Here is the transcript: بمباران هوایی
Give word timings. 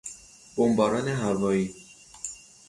بمباران 0.55 1.07
هوایی 1.07 1.73